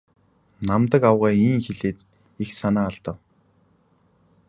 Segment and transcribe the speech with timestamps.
[0.67, 1.97] Намдаг авга ийн хэлээд
[2.43, 3.17] их санаа алдав.